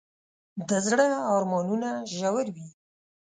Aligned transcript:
د 0.69 0.71
زړه 0.87 1.07
ارمانونه 1.35 1.89
ژور 2.15 2.47
وي. 2.55 2.67